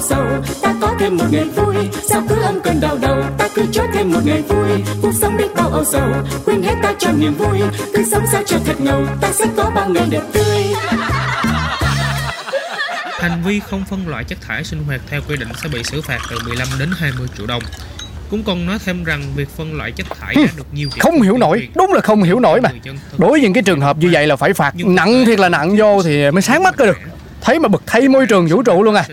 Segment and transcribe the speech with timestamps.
[0.00, 0.26] sầu
[0.62, 1.76] ta có thêm một ngày vui.
[2.08, 3.22] Sao cứ âm cơn đau đầu?
[3.38, 4.68] Ta cứ cho thêm một ngày vui.
[5.02, 6.08] Cuộc sống đi bao âu sầu.
[6.44, 7.60] Quên hết ta cho niềm vui.
[7.94, 9.06] Cứ sống sao cho thật ngầu.
[9.20, 10.74] Ta sẽ có bao ngày đẹp tươi.
[13.20, 16.02] Hành vi không phân loại chất thải sinh hoạt theo quy định sẽ bị xử
[16.02, 17.62] phạt từ 15 đến 20 triệu đồng.
[18.30, 21.38] Cũng còn nói thêm rằng việc phân loại chất thải đã được nhiều Không hiểu
[21.38, 21.68] nổi.
[21.74, 22.70] Đúng là không hiểu nổi mà.
[23.18, 25.76] Đối với những cái trường hợp như vậy là phải phạt nặng thiệt là nặng
[25.76, 26.98] vô thì mới sáng mắt ra được.
[27.40, 29.04] Thấy mà bực thay môi trường vũ trụ luôn à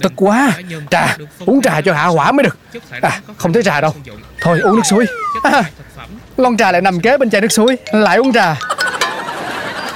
[0.00, 0.52] Tức quá.
[0.90, 2.58] Trà Uống trà cho hạ hỏa mới được.
[3.02, 3.94] À không thấy trà đâu.
[4.40, 5.06] Thôi uống nước suối.
[5.42, 5.62] À,
[6.36, 7.78] Lon trà lại nằm kế bên chai nước suối.
[7.92, 8.56] Lại uống trà.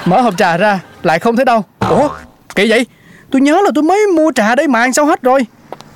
[0.05, 2.09] Mở hộp trà ra Lại không thấy đâu Ủa
[2.55, 2.85] kỳ vậy?
[3.31, 5.45] Tôi nhớ là tôi mới mua trà đấy mà ăn sao hết rồi.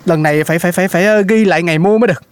[0.05, 2.23] Lần này phải phải phải phải ờ, ghi lại ngày mua mới được.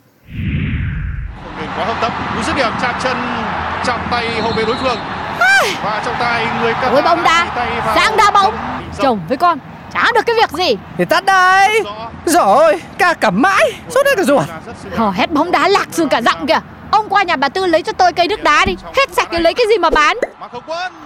[1.77, 3.17] Quá hấp tấp cú dứt điểm chạm chân
[3.85, 4.97] chạm tay hậu vệ đối phương.
[5.83, 8.55] Và trong tay người Ôi bóng đá, chỉ tay vào sang đá bóng.
[9.01, 9.59] Chồng với con
[9.95, 10.77] Chả được cái việc gì.
[10.97, 11.81] Thì tắt đây.
[12.25, 14.45] Rồi ca cầm mãi Suốt hết cả ruột.
[14.97, 16.59] Hò hét bóng đá lạc rồi cả giọng kìa.
[16.91, 18.75] Ông qua nhà bà Tư lấy cho tôi cây nước đá đi.
[18.97, 20.17] Hết sạch rồi lấy cái gì mà bán?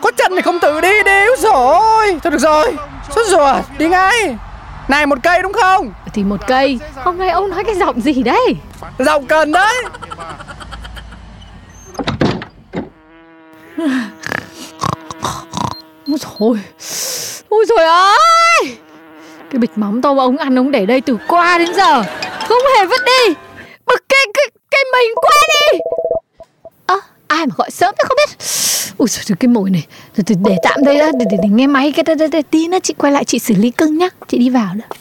[0.01, 1.25] Có chân thì không tự đi đi.
[1.37, 2.73] Rồi Thôi được rồi.
[3.15, 4.35] Suốt ruột Đi ngay.
[4.87, 5.93] Này một cây đúng không?
[6.13, 6.79] Thì một cây.
[6.95, 8.55] Hôm nay ông nói cái giọng gì đấy?
[8.99, 9.83] Giọng cần đấy.
[16.07, 16.59] Ôi trời
[17.49, 18.38] Ôi trời ơi
[19.52, 22.03] Cái bịch mắm tôm ông ăn ông để đây từ qua đến giờ.
[22.47, 23.34] Không hề vứt đi.
[23.85, 25.79] Bực cái, cái, cái mình qua đi.
[26.85, 28.46] Ơ ai mà gọi sớm thế không biết.
[28.97, 29.88] Ui trời cái mùi này.
[30.16, 32.68] Rồi, rồi, Để tạm đây đã để, để, để nghe máy cái đây, đây, Tí
[32.68, 34.09] nữa chị quay lại chị xử lý cưng nhá.
[34.28, 34.96] Chị đi vào nữa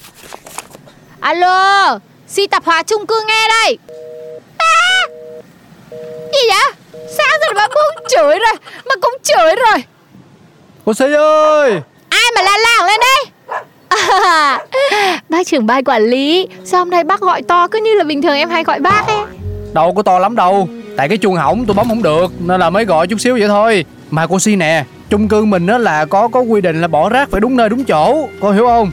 [1.20, 3.78] Alo Si tạp hóa chung cư nghe đây.
[4.56, 5.00] À,
[6.32, 9.84] Gì vậy Sáng rồi mà cũng chửi rồi Mà cũng chửi rồi.
[10.84, 11.80] Cô Sĩ ơi!
[12.08, 13.32] Ai mà la làng lên đây
[13.88, 14.58] à,
[15.28, 18.22] Bác trưởng ban quản lý Sao hôm nay bác gọi to cứ như là bình
[18.22, 19.16] thường em hay gọi bác ấy?
[19.72, 22.70] Đâu có to lắm đâu Tại cái chuông hỏng tôi bấm không được Nên là
[22.70, 23.84] mới gọi chút xíu vậy thôi.
[24.10, 27.08] Mà cô Si nè chung cư mình á là có có quy định là bỏ
[27.08, 28.90] rác phải đúng nơi đúng chỗ Cô hiểu không?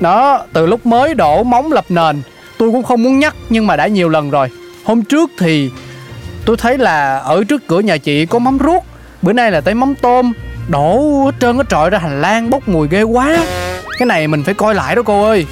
[0.00, 2.22] Đó từ lúc mới đổ móng lập nền
[2.58, 4.48] Tôi cũng không muốn nhắc nhưng mà đã nhiều lần rồi.
[4.84, 5.70] Hôm trước thì
[6.44, 8.84] tôi thấy là ở trước cửa nhà chị có mắm ruốc
[9.22, 10.32] Bữa nay là tới mắm tôm
[10.68, 13.38] Đổ hết trơn hết trọi ra hành lang bốc mùi ghê quá.
[13.98, 15.46] Cái này mình phải coi lại đó cô ơi.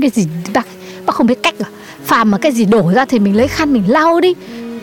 [0.00, 0.66] Cái gì bác
[1.06, 1.68] Bác không biết cách à?
[2.06, 4.34] Phàm mà cái gì đổ ra thì mình lấy khăn mình lau đi.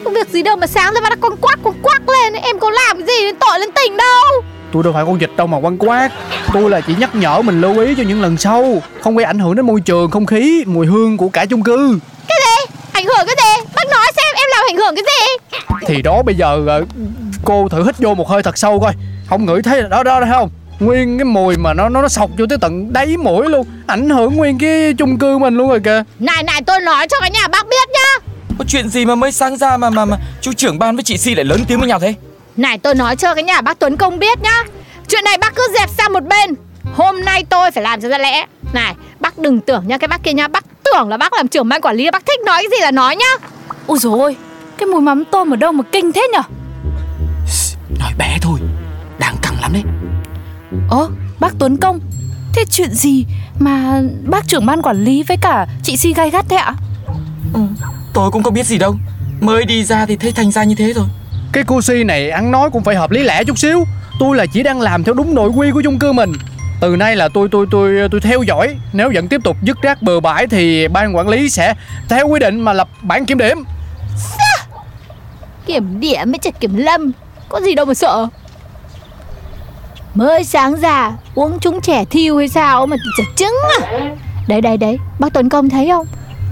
[0.04, 2.34] Có việc gì đâu mà sáng ra bắt con quắc con quắc lên.
[2.34, 4.44] Em có làm cái gì đến tội lên tỉnh đâu?
[4.72, 6.10] Tôi đâu phải con vịt đâu mà quăng quát
[6.54, 8.82] Tôi là chỉ nhắc nhở mình lưu ý cho những lần sau.
[9.02, 12.00] Không gây ảnh hưởng đến môi trường, không khí, mùi hương của cả chung cư.
[12.28, 12.74] Cái gì?
[12.92, 13.70] Ảnh hưởng cái gì?
[13.76, 15.58] Bác nói xem em làm ảnh hưởng cái gì?
[15.88, 16.86] Thì đó bây giờ ờ,
[17.46, 18.94] cô thử hít vô một hơi thật sâu coi.
[19.30, 20.50] Không ngửi thấy đó đó thấy không
[20.82, 23.68] Nguyên cái mùi mà nó nó nó sọc vô tới tận đáy mũi luôn.
[23.88, 26.04] Ảnh hưởng nguyên cái chung cư mình luôn rồi kìa.
[26.20, 28.34] Này này tôi nói cho cả nhà bác biết nhá.
[28.60, 31.18] Có chuyện gì mà mới sáng ra mà mà mà chú trưởng ban với chị
[31.18, 32.14] Si lại lớn tiếng với nhau thế?
[32.58, 34.64] Này tôi nói cho cái nhà bác Tuấn Công biết nhá.
[35.08, 36.54] Chuyện này bác cứ dẹp sang một bên.
[36.96, 38.46] Hôm nay tôi phải làm cho ra lẽ.
[38.74, 41.70] Này bác đừng tưởng nha cái bác kia nha Bác tưởng là bác làm trưởng
[41.70, 43.48] ban quản lý Bác thích nói cái gì là nói nhá.
[43.88, 44.36] Ôi ôi
[44.78, 46.42] Cái mùi mắm tôm ở đâu mà kinh thế nhở
[48.00, 48.60] Nói bé thôi,
[49.20, 49.84] đang căng lắm đấy.
[50.92, 51.10] Ơ
[51.40, 52.00] bác Tuấn Công
[52.54, 53.26] Thế chuyện gì
[53.60, 56.74] mà bác trưởng ban quản lý với cả chị Si gai gắt thế ạ?
[57.54, 57.62] Ừ,
[58.14, 58.96] tôi cũng có biết gì đâu.
[59.42, 61.06] Mới đi ra thì thấy thành ra như thế rồi.
[61.52, 63.86] Cái cô Si này ăn nói cũng phải hợp lý lẽ chút xíu.
[64.20, 66.34] Tôi là chỉ đang làm theo đúng nội quy của chung cư mình.
[66.82, 68.76] Từ nay là tôi tôi tôi tôi theo dõi.
[68.94, 71.74] Nếu vẫn tiếp tục dứt rác bừa bãi Thì ban quản lý sẽ
[72.10, 73.64] theo quy định mà lập bản kiểm điểm.
[75.66, 77.12] Kiểm điểm mới chật kiểm lâm.
[77.50, 78.28] Có gì đâu mà sợ
[80.16, 84.12] Mới sáng ra Uống trúng trẻ thiêu hay sao mà chật trứng à.
[84.48, 86.08] Đấy đấy đấy Bác Tuấn Công thấy không?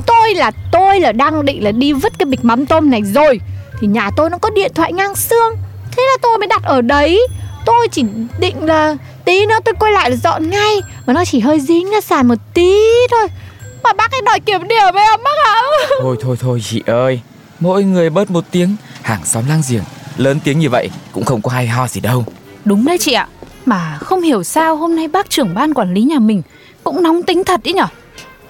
[0.05, 3.39] Tôi là tôi là đang định là đi vứt cái bịch mắm tôm này rồi.
[3.79, 5.55] Thì nhà tôi nó có điện thoại ngang xương.
[5.91, 7.27] Thế là tôi mới đặt ở đấy.
[7.65, 8.03] Tôi chỉ
[8.39, 8.95] định là
[9.25, 10.81] tí nữa tôi quay lại là dọn ngay.
[11.05, 12.73] Mà nó chỉ hơi dính ra sàn một tí
[13.11, 13.27] thôi.
[13.83, 15.61] Mà bác ấy đòi kiểm điểm với em bác ạ.
[16.01, 17.21] Thôi thôi thôi chị ơi,
[17.59, 19.83] mỗi người bớt một tiếng, hàng xóm lang giềng,
[20.17, 22.25] lớn tiếng như vậy cũng không có hay ho gì đâu.
[22.65, 23.27] Đúng đấy chị ạ
[23.69, 26.41] Mà không hiểu sao hôm nay bác trưởng ban quản lý nhà mình
[26.83, 27.87] Cũng nóng tính thật ý nhở?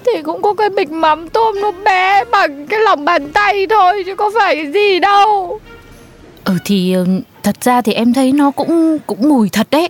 [0.06, 4.04] Thì cũng có cái bịch mắm tôm nó bé bằng cái lòng bàn tay thôi
[4.06, 5.60] chứ có phải cái gì đâu.
[6.44, 7.06] Ừ thì ừ,
[7.44, 9.90] thật ra thì em thấy nó cũng cũng mùi thật đấy.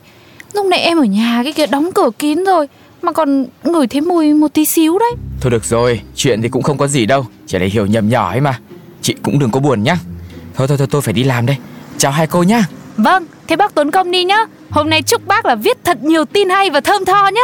[0.54, 2.68] Lúc nãy em ở nhà cái kia đóng cửa kín rồi
[3.02, 5.12] Mà còn ngửi thấy mùi một tí xíu đấy.
[5.42, 7.26] Thôi được rồi, chuyện thì cũng không có gì đâu.
[7.48, 8.60] Chỉ là hiểu nhầm nhỏ ấy mà.
[9.02, 9.98] Chị cũng đừng có buồn nhá.
[10.56, 11.58] Thôi thôi thôi tôi phải đi làm đây.
[11.98, 12.66] Chào hai cô nhá.
[12.98, 16.26] Vâng, thế bác Tuấn Công đi nhá Hôm nay chúc bác là viết thật nhiều
[16.26, 17.42] tin hay và thơm tho nhá.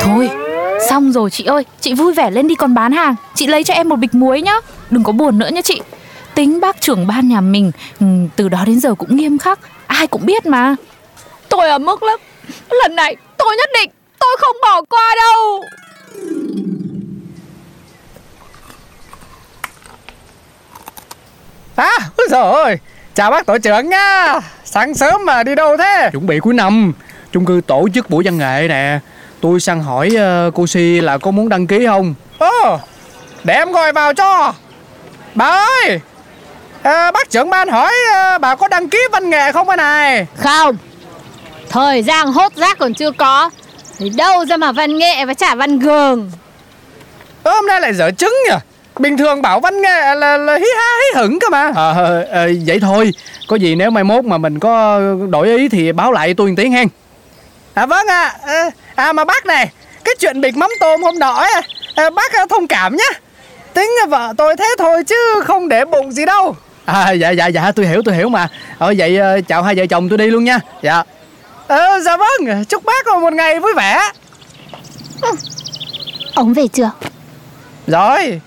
[0.00, 0.30] Thôi,
[0.88, 1.64] xong rồi chị ơi.
[1.80, 3.14] Chị vui vẻ lên đi còn bán hàng.
[3.34, 4.60] Chị lấy cho em một bịch muối nhá.
[4.90, 5.80] Đừng có buồn nữa nhá chị.
[6.34, 8.06] Tính bác trưởng ban nhà mình ừ,
[8.36, 9.58] Từ đó đến giờ cũng nghiêm khắc.
[9.86, 10.74] Ai cũng biết mà.
[11.48, 12.18] Tôi ở mức lắm.
[12.70, 15.64] Lần này tôi nhất định tôi không bỏ qua đâu.
[21.76, 22.76] À, ôi trời ơi.
[23.14, 26.08] Chào bác tổ trưởng nha Sáng sớm mà đi đâu thế?
[26.12, 26.92] Chuẩn bị cuối năm.
[27.32, 28.98] Chung cư tổ chức buổi văn nghệ nè.
[29.40, 32.14] Tôi sang hỏi ờ, cô Si là có muốn đăng ký không?
[32.38, 32.78] Ồ
[33.44, 34.54] Để em gọi vào cho.
[35.34, 36.00] Bà ơi!
[36.82, 40.26] Ờ, Bác trưởng ban hỏi ờ, bà có đăng ký văn nghệ không cái này?
[40.36, 40.76] Không.
[41.70, 43.50] Thời gian hốt rác còn chưa có.
[43.98, 46.30] Thì đâu ra mà văn nghệ và trả văn gường.
[47.44, 48.56] Hôm nay lại dở trứng nhỉ
[48.98, 51.72] Bình thường bảo văn nghệ là, là hí ha hí hửng cơ mà.
[51.74, 53.12] Ờ ờ, ờ, Vậy thôi.
[53.48, 55.00] Có gì nếu mai mốt mà mình có
[55.30, 56.88] đổi ý thì báo lại tôi một tiếng hen.
[57.74, 58.36] À vâng ạ.
[58.46, 59.70] À, à mà bác này
[60.04, 61.52] Cái chuyện bịch mắm tôm hôm ấy
[61.94, 63.18] à, Bác à, thông cảm nhá.
[63.74, 66.56] Tính vợ tôi thế thôi chứ không để bụng gì đâu.
[66.84, 68.48] À dạ dạ dạ tôi hiểu tôi hiểu mà.
[68.78, 69.18] Ờ vậy
[69.48, 70.60] chào hai vợ chồng tôi đi luôn nha.
[70.82, 71.02] Dạ.
[71.66, 72.64] Ờ dạ vâng.
[72.64, 74.00] Chúc bác có một ngày vui vẻ.
[76.34, 76.90] Ông về chưa?
[77.86, 78.40] Rồi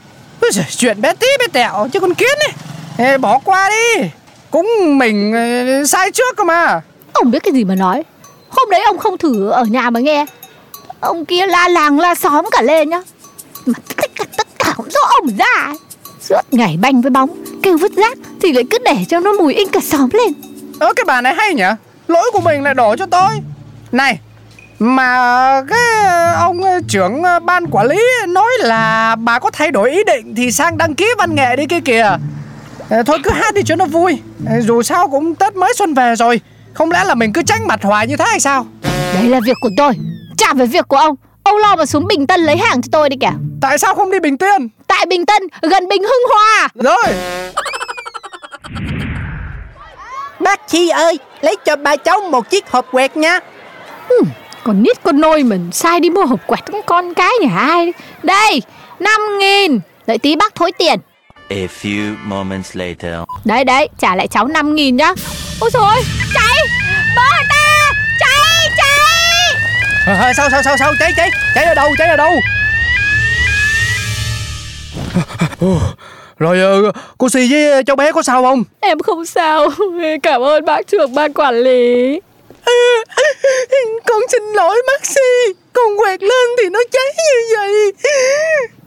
[0.52, 2.54] giời, Chuyện bé tí bé tẹo chứ con kiến ấy.
[2.98, 4.10] Ê, Bỏ qua đi.
[4.52, 6.82] Cũng mình ờ, sai trước cơ mà.
[7.14, 8.04] Ông biết cái gì mà nói?
[8.50, 10.26] Hôm đấy ông không thử ở nhà mà nghe.
[11.00, 13.02] Ông kia la làng la xóm cả lên nhá.
[13.66, 15.74] Mà tất cả tất cả cũng do ông ra
[16.22, 19.54] Suốt ngày banh với bóng Kêu vứt rác Thì lại cứ để cho nó mùi
[19.54, 20.34] in cả xóm lên.
[20.80, 21.64] Ơ cái bà này hay nhỉ
[22.08, 23.30] Lỗi của mình lại đổ cho tôi.
[23.92, 24.20] Này
[24.82, 29.72] Mà cái ờ, ông ờ, trưởng ờ, ban quản lý nói là bà có thay
[29.72, 32.18] đổi ý định thì sang đăng ký văn nghệ đi kia kìa.
[33.06, 34.22] Thôi cứ hát đi cho nó vui.
[34.60, 36.42] Dù sao cũng Tết mới xuân về rồi.
[36.74, 38.66] Không lẽ là mình cứ tránh mặt hoài như thế hay sao?
[39.14, 39.94] Đấy là việc của tôi.
[40.38, 41.16] Chả phải việc của ông.
[41.44, 43.34] Ông lo mà xuống Bình Tân lấy hàng cho tôi đi kìa.
[43.62, 44.68] Tại sao không đi Bình Tiên?
[44.88, 46.68] Tại Bình Tân gần Bình Hưng Hòa.
[46.76, 47.16] Rồi.
[50.40, 53.40] Bác Chi ơi, lấy cho ba cháu một chiếc hộp quẹt nha.
[54.64, 57.94] Còn nít con nôi mình sai đi mua hộp quẹt con cái nhà ai
[58.24, 58.62] Đây
[59.00, 59.80] 5 nghìn.
[60.08, 61.00] Đợi tí bác thối tiền.
[61.50, 63.14] A few moments later.
[63.46, 65.14] Đấy đấy trả lại cháu 5 nghìn nhá.
[65.60, 66.02] Ôi trời ơi
[66.34, 66.58] cháy.
[67.16, 67.94] Bố ta.
[68.20, 69.56] Cháy cháy.
[70.06, 70.94] À, Sao sao sao sao?
[71.00, 71.30] Cháy cháy.
[71.56, 72.32] Cháy ở đâu cháy ở đâu?
[76.40, 78.64] Rồi ờ, cô Si với cháu bé có sao không?
[78.80, 79.70] Em không sao.
[80.24, 82.20] Cảm ơn bác trưởng ban quản lý
[84.06, 87.94] Con xin lỗi bác Si, con quẹt lên thì nó cháy như vậy.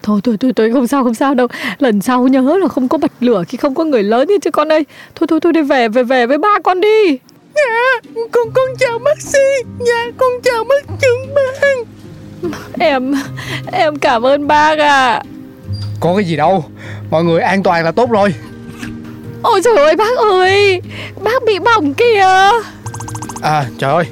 [0.03, 1.47] Thôi thôi thôi tôi không sao không sao đâu.
[1.79, 4.51] Lần sau nhớ là không có bật lửa khi không có người lớn đi chứ
[4.51, 4.85] con ơi.
[5.15, 7.19] Thôi thôi thôi đi về về về với ba con đi.
[7.55, 9.39] Dạ, con con chào bác Si,
[9.87, 11.85] dạ con chào bác trưởng ban.
[12.81, 13.15] Em
[13.73, 15.23] em cảm ơn bác à
[16.01, 16.65] Có cái gì đâu.
[17.11, 18.35] Mọi người an toàn là tốt rồi.
[19.43, 20.81] Ôi trời ơi bác ơi.
[21.23, 22.51] Bác bị bỏng kìa.
[23.43, 24.05] À trời ơi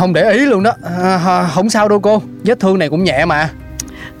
[0.00, 0.72] Không để ý luôn đó.
[0.98, 2.22] À, Không sao đâu cô.
[2.44, 3.48] Vết thương này cũng nhẹ mà.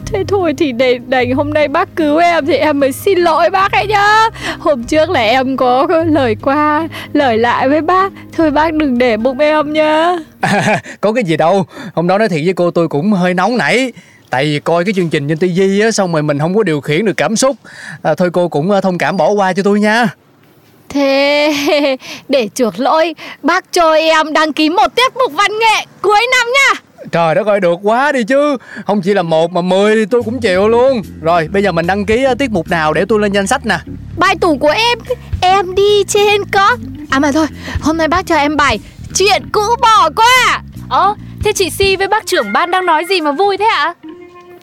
[0.06, 3.50] Thế thôi thì để đành hôm nay bác cứu em thì em mới xin lỗi
[3.50, 4.28] bác ấy nhá.
[4.58, 8.12] Hôm trước là em có lời qua lời lại với bác.
[8.36, 10.16] Thôi bác đừng để bụng em nhá.
[10.40, 11.66] À, Có cái gì đâu.
[11.94, 13.92] Hôm đó nói thiệt với cô tôi cũng hơi nóng nảy.
[14.30, 16.80] Tại vì coi cái chương trình trên tivi á Xong rồi mình không có điều
[16.80, 17.56] khiển được cảm xúc.
[18.02, 20.08] À, Thôi cô cũng thông cảm bỏ qua cho tôi nha
[20.90, 21.96] Thế
[22.28, 26.46] để chuộc lỗi Bác cho em đăng ký một tiết mục văn nghệ cuối năm
[26.54, 26.80] nha.
[27.12, 28.56] Trời đất ơi được quá đi chứ.
[28.86, 31.02] Không chỉ là một mà mười thì tôi cũng chịu luôn.
[31.22, 33.66] Rồi bây giờ mình đăng ký uh, tiết mục nào để tôi lên danh sách
[33.66, 33.78] nè.
[34.18, 34.98] Bài tủ của em
[35.42, 36.76] Em đi trên có.
[37.10, 37.46] À mà thôi
[37.82, 38.78] Hôm nay bác cho em bài
[39.14, 40.62] Chuyện cũ bỏ qua.
[40.88, 43.94] Ơ, thế chị Si với bác trưởng ban đang nói gì mà vui thế ạ?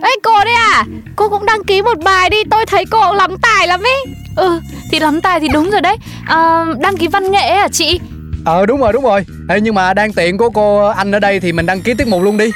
[0.02, 3.38] Ê cô đấy à Cô cũng đăng ký một bài đi Tôi thấy cô lắm
[3.42, 4.60] tài lắm ý Ừ,
[4.92, 5.98] thì lắm tài thì đúng rồi đấy.
[6.28, 8.00] À, Đăng ký văn nghệ à chị?
[8.46, 9.26] Ờ đúng rồi đúng rồi.
[9.50, 12.08] Ê, Nhưng mà đang tiện của cô anh ở đây Thì mình đăng ký tiết
[12.08, 12.52] mục luôn đi.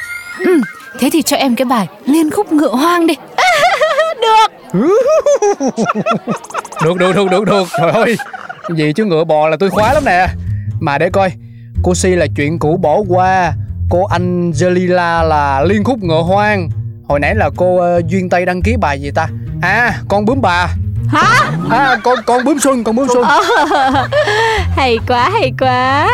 [0.45, 0.61] Ừ,
[0.99, 3.13] thế thì cho em cái bài Liên khúc ngựa hoang đi.
[4.21, 4.51] Được.
[6.83, 7.67] Được được được được được.
[7.77, 8.17] Trời ơi
[8.75, 10.27] Gì chứ ngựa bò là tôi khoái lắm nè.
[10.79, 11.31] Mà để coi
[11.83, 13.53] Cô Si là chuyện cũ bỏ qua.
[13.89, 16.69] Cô Angelina là liên khúc ngựa hoang.
[17.09, 19.27] Hồi nãy là cô ờ, Duyên Tây đăng ký bài gì ta?
[19.61, 20.67] À con bướm bà
[21.11, 21.51] Hả?
[21.69, 23.23] À con con bướm xuân con bướm xuân.
[24.75, 26.07] Hay quá hay quá.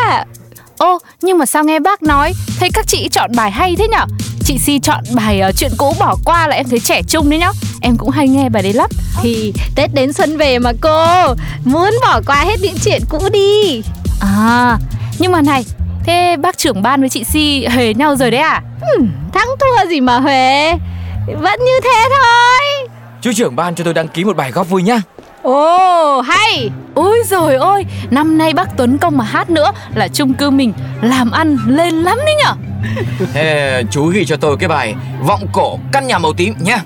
[0.77, 4.05] Ô, nhưng mà sao nghe bác nói Thấy các chị chọn bài hay thế nhở?
[4.45, 7.39] Chị Si chọn bài uh, chuyện cũ bỏ qua là em thấy trẻ trung đấy
[7.39, 7.51] nhá.
[7.81, 8.89] Em cũng hay nghe bài đấy lắm.
[9.21, 13.81] Thì Tết đến xuân về mà cô Muốn bỏ qua hết những chuyện cũ đi.
[14.21, 14.77] À,
[15.19, 15.65] nhưng mà này
[16.05, 18.61] Thế bác trưởng ban với chị Si hề nhau rồi đấy à?
[18.81, 20.73] Ừ, Thắng thua gì mà Huệ
[21.27, 22.76] Vẫn như thế thôi
[23.21, 25.01] Chú trưởng ban cho tôi đăng ký một bài góp vui nhá.
[25.43, 26.69] Ồ hay!
[26.95, 30.73] Ôi rồi ôi Năm nay bác Tuấn Công mà hát nữa Là chung cư mình
[31.01, 32.53] làm ăn lên lắm đấy nhở?
[33.33, 34.95] Thế chú ghi cho tôi cái bài
[35.27, 36.79] Vọng cổ căn nhà màu tím nhá.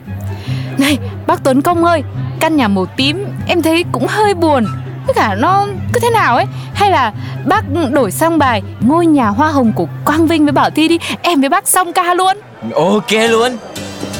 [0.78, 0.98] Này
[1.28, 2.04] bác Tuấn Công ơi
[2.40, 4.66] Căn nhà màu tím em thấy cũng hơi buồn.
[5.06, 6.46] Với cả nó cứ thế nào ấy?
[6.74, 7.14] Hay là
[7.46, 11.00] bác đổi sang bài Ngôi nhà hoa hồng của Quang Vinh với Bảo Thi đi
[11.22, 12.38] Em với bác xong ca luôn.
[12.76, 13.52] Ok luôn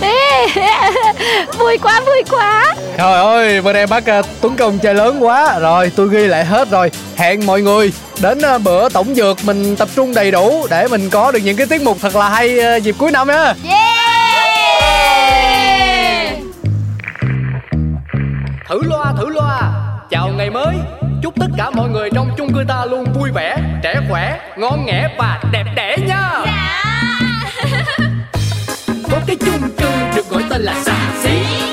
[0.02, 0.48] Ê,
[1.58, 2.76] vui quá vui quá.
[2.98, 5.60] Trời ơi bên em bác uh, Tuấn Công chơi lớn quá.
[5.60, 6.92] Rồi tôi ghi lại hết rồi.
[7.16, 11.10] Hẹn mọi người đến uh, bữa tổng dược mình tập trung đầy đủ Để mình
[11.10, 13.54] có được những cái tiết mục thật là hay uh, dịp cuối năm nhá.
[13.66, 14.02] Yeah.
[18.70, 19.72] Thử loa thử loa.
[20.10, 20.76] Chào ngày mới.
[21.24, 24.86] Chúc tất cả mọi người trong chung cư ta luôn vui vẻ Trẻ khỏe, ngon
[24.86, 26.32] nghẻ và đẹp đẽ nha.
[26.46, 26.84] Dạ.
[29.12, 29.91] Có cái chung cư
[30.52, 31.30] tên là xà xí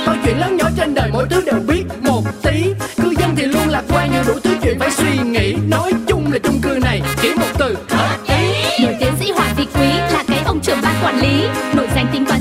[0.07, 2.65] Mọi chuyện lớn nhỏ trên đời mỗi thứ đều biết một tí.
[3.03, 5.57] Cư dân thì luôn lạc quan như đủ thứ chuyện phải suy nghĩ.
[5.69, 7.77] Nói chung là chung cư này chỉ một từ.
[7.89, 8.85] Hợp ý.
[8.85, 11.49] Nổi tiến sĩ Hoàng Vị Quý là cái ông trưởng ban quản lý.
[11.75, 12.41] Nổi danh tính toán